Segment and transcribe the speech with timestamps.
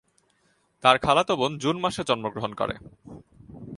[0.83, 2.75] তার খালাতো বোন জুন মাসে জন্মগ্রহণ করে।